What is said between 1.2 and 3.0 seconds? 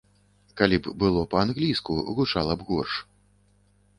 па-англійску, гучала б горш.